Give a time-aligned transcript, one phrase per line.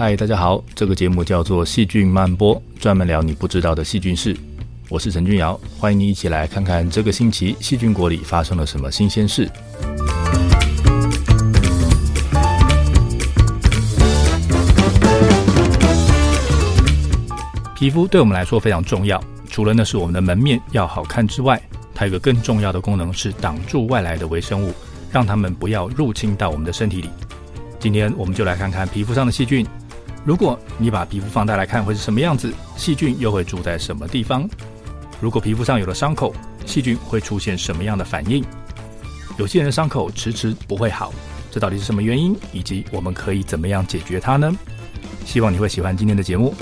[0.00, 4.36] 嗨，大家好，这个节目叫做《细菌曼波》，专门聊你不知道的细菌事。
[4.88, 9.50] 我是陈君尧，欢迎你一起来看看这个星期细菌国里发生了什么新鲜事。
[17.74, 19.20] 皮肤对我们来说非常重要，
[19.50, 21.60] 除了那是我们的门面要好看之外，
[21.92, 24.72] 它有个更重要的功能是挡住外来的微生物，
[25.10, 27.10] 让它们不要入侵到我们的身体里。
[27.80, 29.66] 今天我们就来看看皮肤上的细菌。
[30.28, 32.52] 如果你把皮肤放大来看，会是什么样子？
[32.76, 34.46] 细菌又会住在什么地方？
[35.22, 36.34] 如果皮肤上有了伤口，
[36.66, 38.44] 细菌会出现什么样的反应？
[39.38, 41.14] 有些人伤口迟迟不会好，
[41.50, 42.36] 这到底是什么原因？
[42.52, 44.54] 以及我们可以怎么样解决它呢？
[45.24, 46.54] 希望你会喜欢今天的节目。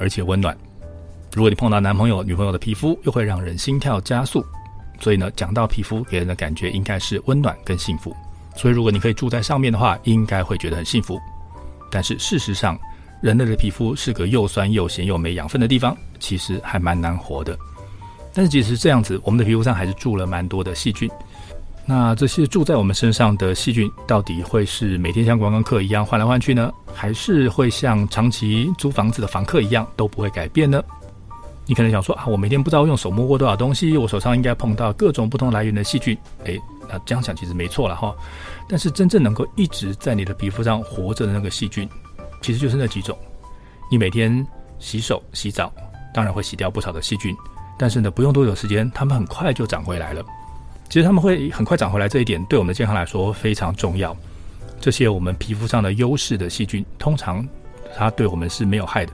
[0.00, 0.56] 而且温暖。
[1.34, 4.42] 如果你碰到男朋友、女朋友的皮肤，又会让人心跳加速。
[4.98, 8.16] 所以呢，讲到皮肤给人的感觉应该是温暖跟幸福。
[8.54, 11.20] 所以如果你可以住在上面的话，应该会觉得很幸福。
[11.90, 12.78] 但是事实上，
[13.20, 17.54] 人类的皮肤是个又酸又咸又没养分的地方，其实还蛮难活的。
[18.32, 21.10] 但是即使这样子，我们的皮肤上还是住了蛮多的细菌。
[21.88, 26.72] 那这些住在我们身上的细菌，到底会是每天像观光客一样换来换去呢？
[26.92, 30.82] 还是会像长期租房子的房客一样都不会改变呢？
[31.64, 36.16] 你可能想说啊，我每天不知道用手摸过多少东西，我手上应该碰到各种不同来源的细菌。
[36.44, 38.12] 诶，那这样想其实没错了哈。
[38.68, 41.88] 但是真正能够一直在你的皮肤上活着的那个细菌，
[42.42, 43.16] 其实就是那几种。
[43.88, 44.44] 你每天
[44.80, 45.72] 洗手洗澡，
[46.12, 47.32] 当然会洗掉不少的细菌，
[47.78, 50.24] 但是呢，不用多久时间，它们很快就长回来了。
[50.88, 54.16] 其实他们会很快长回来，这一点对我们的健康来说非常重要。
[54.80, 57.46] 这些我们皮肤上的优势的细菌，通常
[57.96, 59.12] 它对我们是没有害的，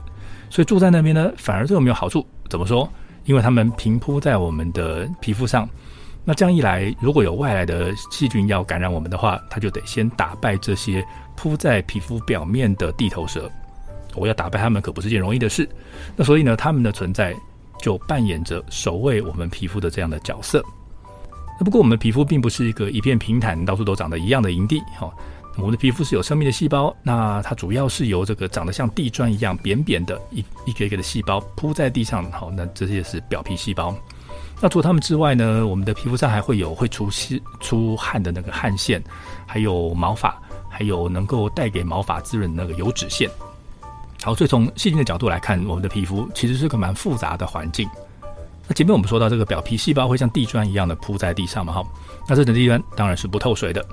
[0.49, 2.25] 所以住在那边呢，反而对我们有好处。
[2.49, 2.87] 怎么说？
[3.25, 5.67] 因为它们平铺在我们的皮肤上，
[6.25, 11.03] 那这样一来，如果有外来的细菌要感染我们的话，它就得先打败这些
[11.35, 13.49] 铺在皮肤表面的地头蛇。
[14.15, 15.67] 我要打败它们可不是件容易的事。
[16.15, 17.33] 那所以呢，它们的存在
[17.79, 20.63] 就扮演着守卫我们皮肤的这样的角色。
[21.63, 25.11] 不过我们的皮肤并不是一个一片平坦、到处都长得一样的营地，哈。
[25.55, 33.95] 我们的皮肤是有生命的细胞，那它主要是由这个长得像地砖一样扁扁的一一个一个的细胞铺在地上，好，那这些是表皮细胞。
[34.59, 38.99] 那除了它们之外呢，我们的皮肤上还会有会出细出汗的那个汗腺，
[39.45, 40.35] 还有毛发，
[40.67, 43.29] 还有能够带给毛发滋润的那个油脂腺。
[44.23, 47.87] 好，所以从细菌的角度来看，我们的皮肤其实是个蛮复杂的环境。
[48.73, 51.83] 前面我们说到这个表皮细胞会像地砖一样的铺在地上嘛，哈，
[52.27, 53.85] 那这层地砖当然是不透水的，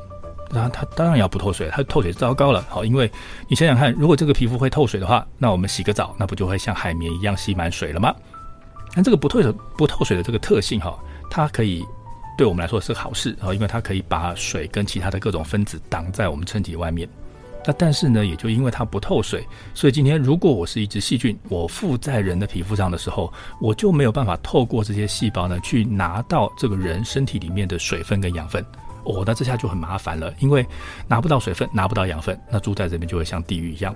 [0.51, 3.11] 那它当然要不透水，它透水糟糕了，好，因为
[3.49, 8.15] 你想想看，如果这个皮肤会透水的话，那我们洗个澡，那不就会像海绵一样吸满水了吗？
[8.95, 10.99] 那这个不透水不透水的这个特性哈，
[11.31, 11.85] 它可以
[12.37, 17.09] 对我们来说是好事啊，因为它可以把水跟其他的各种分子挡在我们身体外面。
[17.66, 28.65] 那但是呢，也就因为它不透水，所以今天如果我是一只细菌，我附在人的皮肤上的时候，我就没有办法透过这些细胞呢，去拿到这个人身体里面的水分跟养分。
[29.04, 30.65] 哦，那这下就很麻烦了，因为
[31.09, 33.94] 拿不到水分，拿不到养分，那住在这边就会像地狱一样。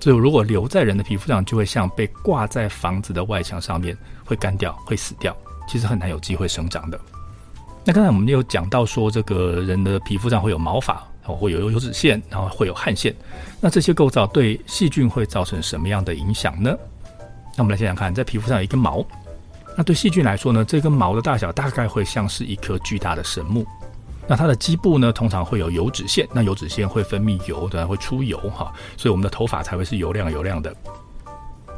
[0.00, 5.34] 所以如果留在人的皮肤上，就会像被挂在房子的外墙上面，会干掉，会死掉，
[5.68, 7.00] 其实很难有机会生长的。
[7.84, 11.02] 那刚才我们有讲到说，这个人的皮肤上会有毛发。
[11.26, 13.14] 哦，会有油脂腺，然后会有汗腺，
[13.60, 16.76] 那这些构造对细菌会造成什么样的影响呢？
[17.56, 19.04] 那我们来想想看，在皮肤上有一根毛，
[19.76, 23.66] 那对细菌来说呢，这根毛的大小大概会像是一颗巨大的神木。
[24.26, 30.74] 那它的基部呢，通常会有油脂腺，那油脂腺会分泌油，当然会出油哈，所以我们的头发才会是油亮油亮的。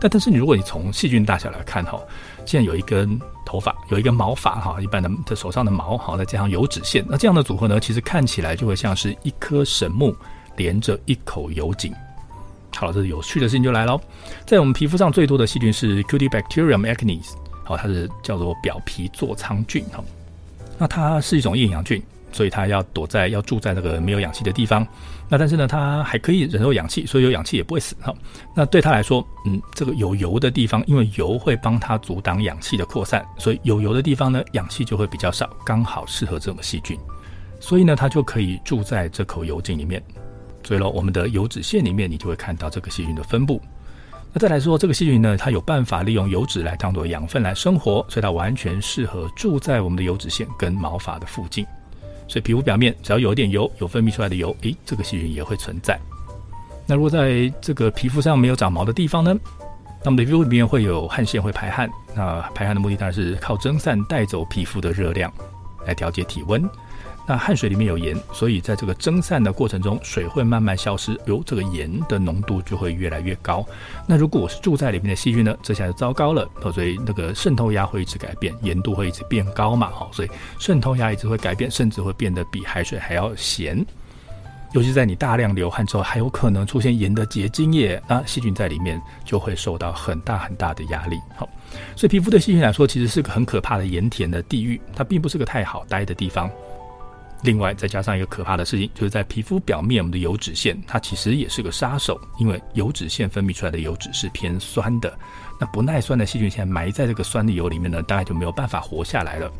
[0.01, 2.01] 但但是你如果你从细菌大小来看哈，
[2.45, 10.15] 现在有一根头发，有一根毛发哈，一般的这手上的毛哈，再加上油脂腺，那这样的组合呢，其实看起来就会像是一棵神木
[10.57, 11.93] 连着一口油井。
[12.75, 14.01] 好了，这是有趣的事情就来了，
[14.47, 17.33] 在我们皮肤上最多的细菌是 Cutibacterium acnes，
[17.65, 20.05] 好，它是叫做表皮座舱菌哈，
[20.79, 22.03] 那它是一种厌氧菌。
[22.33, 24.87] 所以它要躲在要住在那个没有氧气的地方，
[25.29, 28.15] 那但是呢，它还可以忍受氧气，所以有氧气也不会死哈。
[28.55, 36.97] 那对它来说，嗯，这个有油的地方，因为油会帮它阻挡氧气的扩散，所以有油的地方呢，氧气就会比较少，刚好适合这种细菌。
[37.59, 40.03] 所以呢，它就可以住在这口油井里面。
[40.63, 43.61] 所以喽，我们的油脂腺里面，你就会看到这个细菌的分布。
[44.33, 51.67] 那再来说，这个细菌呢，它有办法利用油脂来当做养分来生活，所以它完全适合住在我们的油脂腺跟毛发的附近。
[52.29, 55.99] 所以皮肤表面只要有一点油，有分泌出来的油，诶，这个细菌也会存在。
[56.87, 59.37] 那如果在这个皮肤上没有长毛的地方呢，
[60.05, 61.91] 那么皮肤里面会有汗腺会排汗。
[62.15, 65.33] 那排汗的目的当然是靠蒸散带走皮肤的热量，
[65.87, 66.63] 来调节体温。
[67.27, 73.67] 那汗水里面有盐，所以在这个蒸散的过程中，水会慢慢消失，哟，这个盐的浓度就会越来越高。
[74.07, 80.31] 那如果我是住在里面的细菌呢，这下就糟糕了，所以那个渗透压会一直改变，盐度会一直变高嘛，好，所以
[80.61, 83.85] 渗透压一直会改变，甚至会变得比海水还要咸。
[84.73, 91.19] 尤其在你大量流汗之后，还有可能出现盐的结晶液，那细菌在里面就会受到很大很大的压力。
[91.35, 91.49] 好，
[91.97, 96.51] 所以皮肤对细菌来说，其实是个很可怕的盐田的地狱，它并不是个太好待的地方。
[97.43, 105.17] 另外，再加上一个可怕的事情，就是在皮肤表面，我们的油脂腺它其实也是个杀手，因为油脂腺分泌出来的油脂是偏酸的。
[105.61, 109.51] 那不耐酸的细菌现在埋在这个酸的油里面呢，大概就没有办法活下来了。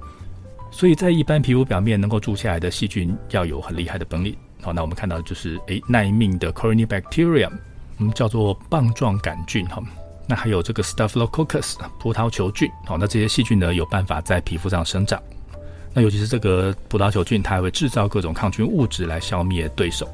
[0.71, 4.37] 所以在一般皮肤表面能够住下来的细菌，要有很厉害的本领。
[4.63, 7.53] 好，那我们看到就是诶耐命的 Corynebacterium，
[7.99, 9.83] 我们叫做棒状杆菌哈。
[10.27, 15.23] 那还有这个 Staphylococcus 葡萄球菌，好，那这些细菌呢有办法在皮肤上生长。
[15.97, 20.07] 那尤其是这个葡萄球菌，它还会制造各种抗菌物质来消灭对手。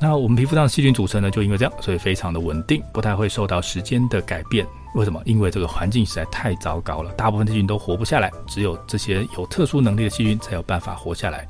[0.00, 4.66] 那我们皮肤上的细菌组成呢，就因为这样，所以非常的稳定，不太会受到时间的改变。
[4.96, 5.22] 为什么？
[5.24, 11.46] 因为这个环境实在太糟糕了，大部分细菌都活不下来，只有这些有特殊能力的细菌才有办法活下来。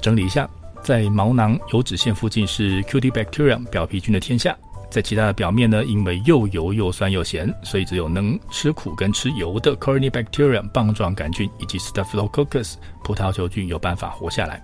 [0.00, 0.48] 整理一下，
[0.80, 4.56] 在毛囊油脂腺附近是 Cutibacterium 表皮菌的天下。
[4.92, 14.62] 在其他的表面呢，因为又油又酸又咸，所以只有能吃苦跟吃油的 Corynebacterium 棒状杆菌以及 Staphylococcus 葡萄球菌有办法活下来。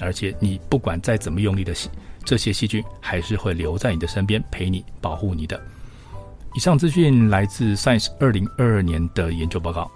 [0.00, 1.90] 而且你不管再怎么用力的洗，
[2.24, 5.60] 这些细菌还是会留在你的身边陪你保护你的。
[6.54, 9.90] 以上资讯来自 Science 二零二二年的研究报告。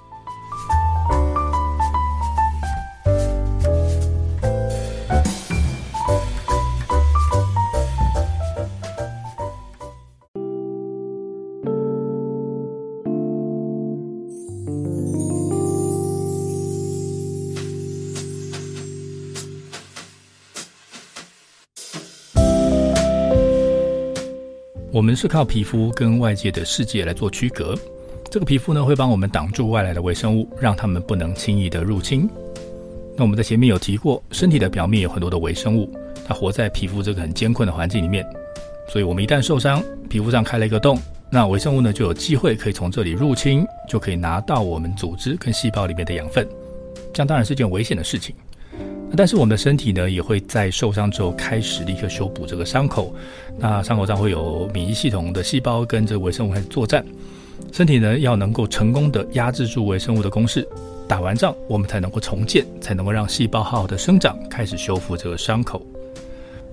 [24.98, 27.72] 我们是靠皮肤跟外界的世界来做区隔。
[28.32, 32.28] 这个皮肤呢，会帮我们挡住外来的微生物，让它们不能轻易的入侵。
[33.16, 35.88] 那我们在前面有提过，身体的表面有很多的微生物，
[36.26, 38.26] 它活在皮肤这个很艰困的环境里面。
[38.88, 39.80] 所以，我们一旦受伤，
[40.10, 40.98] 皮肤上开了一个洞，
[41.30, 46.44] 那微生物呢就有机会可以从这里入侵，就可以拿到我们组织跟细胞里面的养分。
[47.14, 48.34] 这样当然是件危险的事情。
[49.16, 53.12] 但是我们的身体呢，也会在受伤之后开始立刻修补这个伤口。
[53.58, 57.05] 那伤口上会有免疫系统的细胞跟这个微生物开始作战。
[57.72, 60.66] 身体呢，要能够成功的压制住微生物的攻势，
[61.08, 65.84] 打完仗我们才能够重建，才能够让细胞好好的生长，开始修复这个伤口。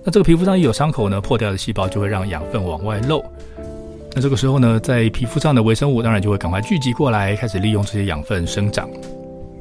[0.03, 3.23] 那这个皮肤上一有伤口呢，破掉的细胞就会让养分往外漏。
[4.13, 8.87] 那这个时候呢，在皮肤上的微生物当然就会赶快聚集过来，开始利用这些养分生长。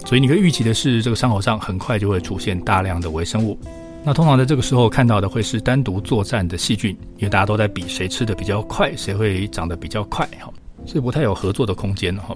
[0.04, 3.58] 所以你可以预期的是，这个伤口上很快就会出现大量的微生物。
[4.04, 10.52] 那通常在这个时候看到的会是单独作战的细菌，因为大家都在比谁吃的比较快，谁会长得比较快，哈，
[10.84, 12.34] 所以不太有合作的空间，哈。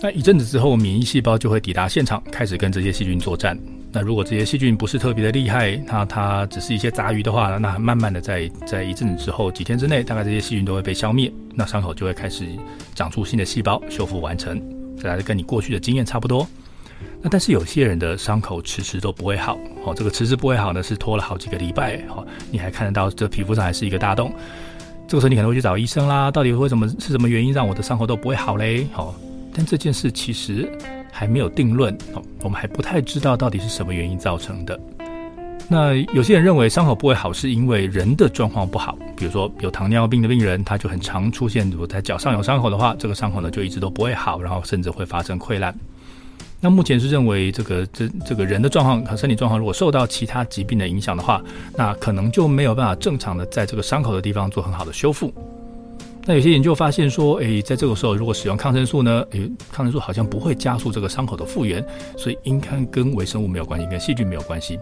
[0.00, 3.58] 那一阵子之后，免疫细胞就会抵达现场，开始跟这些细菌作战。
[3.92, 12.46] 那如果这些细菌不是特别的厉害，那它只是一些杂鱼的话，那慢慢的在在一阵子之后，几天之内，大概这些细菌都会被消灭，那伤口就会开始
[12.94, 14.60] 长出新的细胞，修复完成。
[14.98, 16.46] 这还是跟你过去的经验差不多。
[17.20, 24.32] 那但是有些人的伤口迟迟都不会好，哦，这个迟迟不会好呢，是拖了好几个礼拜，哦，你还看得到这皮肤上还是一个大洞，
[25.06, 28.86] 这个时候你可能会去找医生啦，到底为什么是什么原因让我的伤口都不会好嘞？
[28.96, 29.14] 哦，
[29.54, 30.70] 但这件事其实
[31.10, 34.78] 还没有定论，哦，我们还不太知道到底是什么原因造成的。
[35.68, 45.74] 那有些人认为伤口不会好是因为人的状况不好，比如说有糖尿病的病人，他就很常出现，如果在脚上有伤口的话，这个伤口呢就一直都不会好，然后甚至会发生溃烂。
[46.64, 51.42] 那目前是认为这个这这个人的状况和身体状况，如果受到其他疾病的影响的话，
[51.76, 55.34] 那可能就没有办法正常的在这个伤口的地方做很好的修复。
[56.24, 61.84] 那有些研究发现说，诶，在这个时候如果使用抗生素呢，诶，抗生素好像不会加速这个伤口的复原，
[62.16, 64.78] 所以应该跟微生物没有关系，跟细菌没有关系。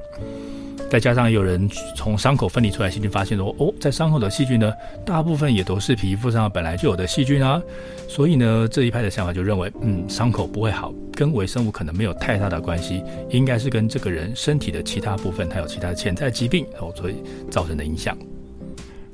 [0.91, 4.73] 再加上有人从伤口分离出来细菌，发现说，哦，在伤口的细菌呢，
[5.07, 7.63] 大部分也都是皮肤上本来就有的细菌啊，
[8.09, 10.93] 所以呢，这一派的想法就认为，嗯，伤口不会好。
[11.15, 18.19] 跟微生物可能没有太大的关系，应该是跟这个人身体的其他部分，还有其他的潜在疾病哦，所以造成的影响。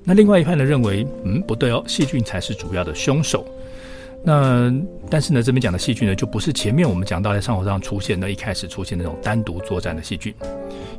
[0.02, 3.44] 那另外一派呢认为，嗯，不对哦，细菌才是主要的凶手。
[4.26, 4.72] 那
[5.08, 10.34] 但是呢，这边讲的细菌呢，就不是前面我们讲到在伤口上出现的，一开始出现那种单独作战的细菌，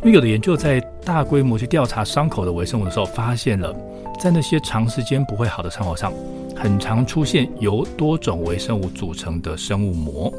[0.02, 3.76] 因为有的研究在大规模去调查伤口的微生物的时候，发现了
[4.18, 6.14] 在那些长时间不会好的伤口上，
[6.56, 10.34] 很常出现由多种微生物组成的生物膜。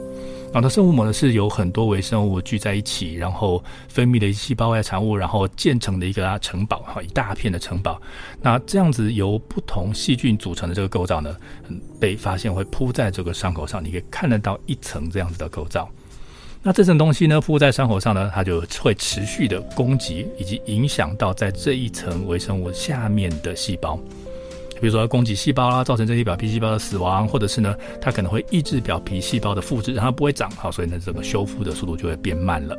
[0.50, 8.00] 然后它生物膜呢，是由很多微生物聚在一起，然后分泌的细胞外产物，然后建成的一个城堡，哈，一大片的城堡。
[8.40, 11.36] 那这样子由不同细菌组成的这个构造呢，
[12.00, 15.88] 被发现会铺在这个伤口上，你可以看得到一层这样子的构造。
[16.62, 23.98] 那这层东西呢，铺在伤口上呢，它就会持续的攻击以及影响到在这一层微生物下面的细胞。
[24.80, 32.76] 比如说攻击细胞啦，造成这些表皮细胞的死亡，或者是呢，它可能会抑制表皮细胞的复制，让它不会长好，所以呢，这个修复的速度就会变慢了。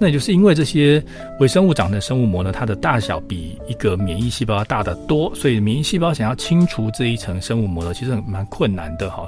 [0.00, 1.02] 那也就是因为这些
[1.40, 9.26] 微生物长的生物膜呢，它的大小比一个免疫细胞要大得多，所以免疫细胞想要清除这一层生物膜呢，其实蛮困难的哈。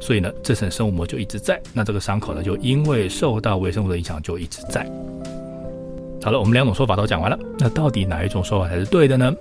[0.00, 4.88] 所以呢，这层生物膜就一直在，那这个伤口呢，就因为受到微生物的影响，就一直在。
[6.22, 9.34] 好了，我们两种说法都讲完了，那到底哪一种说法才是对的呢？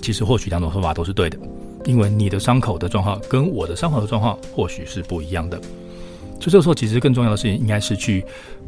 [0.00, 1.38] 其实或许两种说法都是对的，
[1.84, 5.60] 因为你的伤口的状况跟我的伤口的状况或许是不一样的。
[6.40, 8.24] 所以这个时候，其实更重要的事情应该是去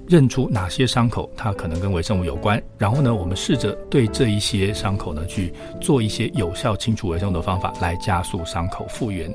[0.06, 9.34] 认出哪些伤口它可能跟微生物有关，然后呢，我们试着对这一些伤口呢去做一些有效清除微生物的方法，来加速伤口复原。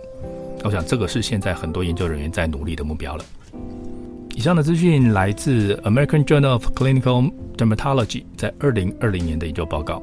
[0.64, 3.26] 我想这个是现在很多研究人员在努力的目标了。
[4.36, 10.00] 以上的资讯来自 American Journal of Clinical Dermatology 在二零二零年的研究报告。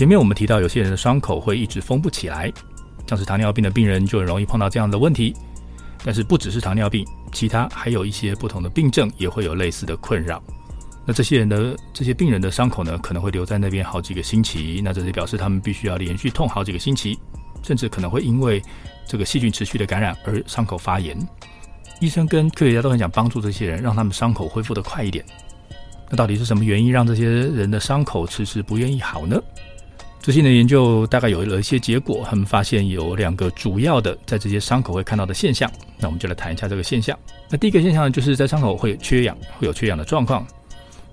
[0.00, 2.50] 前面我们提到，有些人的伤口会一直封不起来，
[3.06, 5.36] 像是糖尿病的病人就很容易碰到这样的问题。
[6.02, 10.42] 但是不只是糖尿病，其他还有一些不同的病症也会有类似的困扰。
[11.04, 14.80] 那这些人的这些病人的伤口呢，可能会留在那边好几个星期。
[14.82, 17.18] 那这就表示他们必须要连续痛好几个星期，
[17.62, 18.62] 甚至可能会因为
[19.06, 21.14] 这个细菌持续的感染而伤口发炎。
[22.00, 25.22] 医生跟科学家都很想帮助这些人，让他们伤口恢复得快一点。
[26.08, 29.38] 那到底是什么原因让这些人的伤口迟迟不愿意好呢？
[30.22, 35.70] 最新的研究大概有了一些结果，他们发现有两个主要的在这些伤口会看到的现象。
[35.98, 37.18] 那我们就来谈一下这个现象。
[37.48, 40.46] 那第一个现象呢，就是在伤口会缺氧，会有缺氧的状况。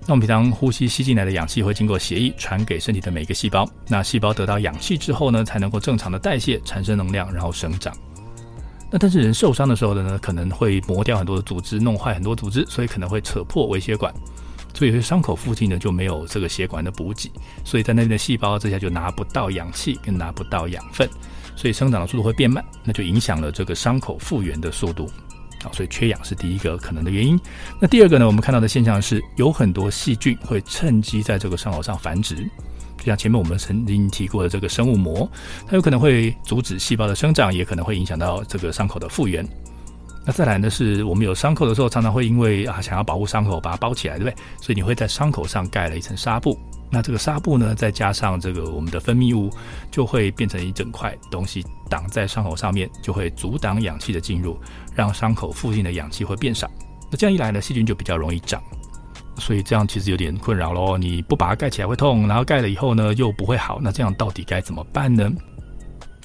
[0.02, 3.66] 那我们平常呼吸吸进来的氧气会经过血液传给身体的每一个细胞。
[3.88, 7.94] 那细胞得到氧气之后呢，才能够正常的代谢，产生能量，然后生长。
[8.90, 14.12] 那但是人受伤的时候呢，可能会磨掉很多的组织，弄坏很多组织，所以可能会扯破微血管。
[14.78, 17.28] 所以，伤口附近呢就没有这个血管的补给，
[17.64, 21.10] 所以在那边的细胞这下就拿不到氧气，跟拿不到养分，
[21.56, 25.10] 所以生长的速度会变慢，那就影响了这个伤口复原的速度。
[25.64, 27.36] 啊，所以缺氧是第一个可能的原因。
[27.80, 32.36] 那第二个呢，我们看到的现象是有很多细菌会趁机在这个伤口上繁殖，
[32.96, 35.28] 就像前面我们曾经提过的这个生物膜，
[35.66, 39.44] 它有可能会阻止细胞的生长，也可能会影响到这个伤口的复原。
[40.28, 44.36] 那再来呢，是我们有伤口的时候，常常会因为啊想要保护伤口，把它包起来，对不对？
[44.60, 46.54] 所以你会在伤口上盖了一层纱布。
[46.90, 49.50] 那这个纱布呢，再加上这个我们的分泌物，
[49.90, 54.54] 就会变成一整块东西挡在伤口上面，就会阻挡氧气的进入，
[54.94, 56.70] 让伤口附近的氧气会变少。
[57.10, 58.62] 那这样一来呢，细菌就比较容易长。
[59.38, 60.98] 所以这样其实有点困扰喽。
[60.98, 63.78] 你不把它盖起来会痛，然后盖了以后呢又不会好。
[63.80, 65.32] 那这样到底该怎么办呢？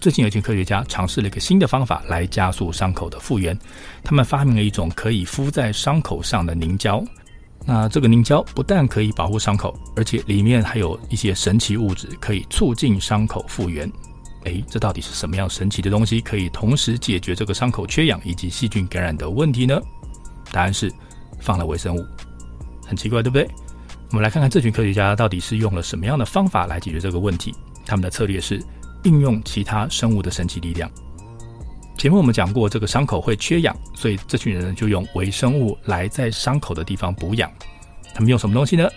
[0.03, 3.57] 最近有一群科学家尝试了一个新的方法来加速伤口的复原。
[4.03, 7.01] 他们发明了一种可以敷在伤口上的凝胶。
[7.65, 13.89] 那这个凝胶不但可以保护伤口，而且里面还有一些神奇物质可以促进伤口复原。
[14.43, 19.81] 诶，这到底是什么样神奇的东西，可以同时解决这个伤口缺氧以及细菌感染的问题呢？
[20.51, 20.91] 答案是
[21.39, 22.05] 放了微生物。
[22.85, 23.49] 很奇怪，对不对？
[24.09, 27.55] 我们来看看这群科学家到底是用了什么样的方法来解决这个问题。
[27.85, 28.61] 他们的策略是。
[29.03, 30.89] 应用其他生物的神奇力量。
[31.97, 37.49] 前面我们讲过，这个伤口会缺氧，所以这群人呢就用微生物来在伤口的地方补氧。
[38.13, 38.89] 他们用什么东西呢？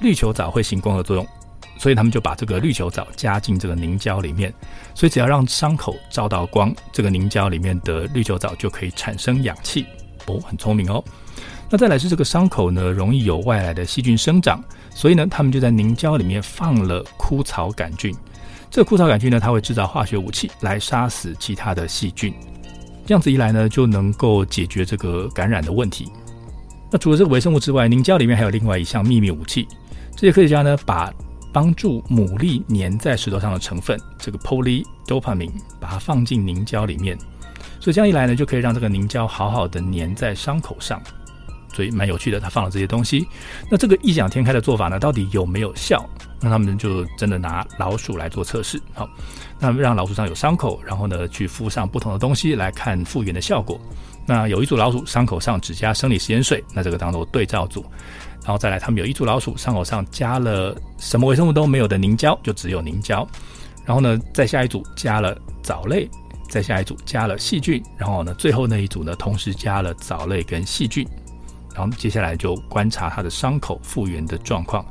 [0.00, 1.26] 绿球藻会行光合作用，
[1.78, 4.52] 所以他们就把这个绿球藻加进这个凝胶里面。
[4.94, 9.86] 所以只要让伤口照到光，这个凝胶里面的绿球藻就可以产生氧气。
[10.26, 11.02] 哦，很聪明哦。
[11.70, 18.14] 那再来是这个伤口呢，容易有外来的细菌生长，所以呢，他们就在凝胶里面放了枯草杆菌。
[18.72, 22.32] 这个枯草杆菌呢，它会制造化学武器来杀死其他的细菌。
[23.04, 26.10] 这样子一来呢，就能够解决这个感染的问题。
[26.90, 29.68] 那除了这个微生物之外，凝胶里面还有另外一项秘密武器。
[30.16, 31.12] 这些科学家呢，把
[31.52, 37.18] 帮助牡蛎粘在石头上的成分，这个 polydopamine，把它放进凝胶里面。
[37.78, 40.98] 所以这样一来呢，就可以让这个凝胶好好的粘在伤口上。
[41.74, 43.28] 所以蛮有趣的，他放了这些东西。
[43.70, 46.08] 那这个异想天开的做法呢，到底有没有效？
[46.42, 48.82] 那他们就真的拿老鼠来做测试。
[48.92, 49.08] 好，
[49.58, 53.80] 那让老鼠上有伤口，然后呢，去敷上不同的东西来看复原的效果。
[54.26, 57.84] 那有一组老鼠伤口上只加生理食盐水，那这个当做对照组。
[58.42, 63.26] 然后再来，他们有一组老鼠伤口上加了什么微生物都没有的凝胶，就只有凝胶。
[63.84, 66.08] 然后呢，再下一组加了藻类，
[66.48, 71.06] 再下一组加了细菌，然后呢，最后那一组呢，同时加了藻类跟细菌。
[71.74, 74.84] 然后接下来就观察它的伤口复原的状况。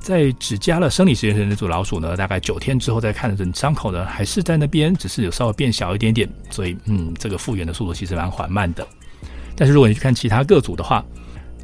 [0.00, 6.28] 在只加了生理食盐水的那组老鼠呢，大概九天之后再看，等伤口呢还是在那边，只是有稍微变小一点点。
[6.50, 8.86] 所以，嗯，这个复原的速度其实蛮缓慢的。
[9.54, 11.04] 但是如果你去看其他各组的话，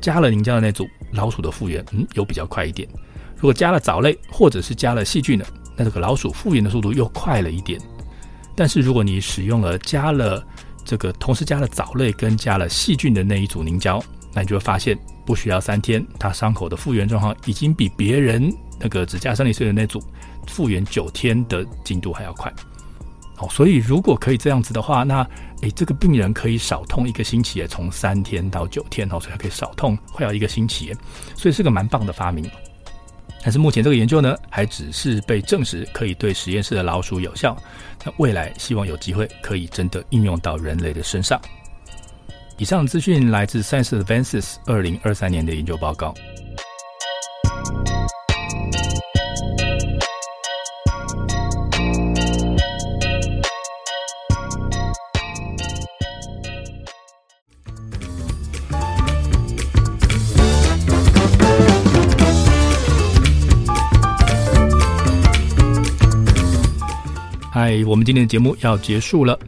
[0.01, 2.89] 加了凝胶的那组老鼠的复原，嗯，有比较快一点。
[3.37, 7.81] 如果加了藻类或者是加了细菌的，那这个老鼠复原的速度又快了一点。
[8.57, 10.45] 但是如果你使用了加了
[10.85, 14.03] 这个同时加了藻类跟加了细菌的那一组凝胶，
[14.35, 20.03] 那你就会发现，不需要三天，他伤口的复原状况已经比别人那个指甲生理碎的那组
[20.47, 22.53] 复原九天的进度还要快。
[23.39, 25.27] 哦，所以如果可以这样子的话，那
[25.63, 30.95] 诶，这个病人可以少痛一个星期，从三天到九天哦，所以他可以少痛快要一个星期，
[31.37, 32.49] 所以是个蛮棒的发明。
[33.43, 37.57] 但是目前这个研究呢，还只是被证实可以对实验室的老鼠有效。
[38.05, 41.39] 那未来希望有机会可以真的应用到人类的身上。
[42.57, 46.15] 以上资讯来自 Science Advances 二零二三年的研究报告。
[67.51, 69.39] 嗨，我们今天的节目要结束了。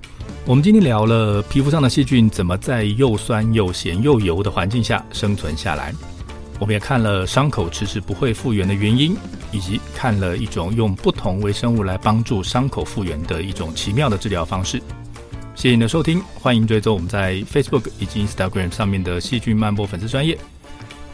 [0.48, 5.92] 我们今天聊了皮肤上的细菌怎么在又酸又咸又油的环境下生存下来，
[6.60, 9.16] 我们也看了伤口迟迟不会复原的原因，
[9.50, 14.80] 以及看了一种用不同微生物来帮助伤口复原的一种奇妙的治疗方式。
[15.56, 20.38] 谢谢你的收听，欢迎追踪我们在 Facebook 以及 Instagram 上面的细菌漫播粉丝专业。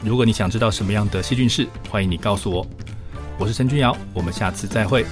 [0.04, 2.66] 如果你想知道什么样的细菌是，欢迎你告诉我。
[3.38, 5.06] 我是陈君尧，我们下次再会。